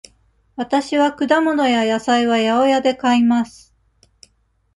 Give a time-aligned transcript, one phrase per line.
[0.55, 3.71] わたしは果物や野菜は八百屋で買います。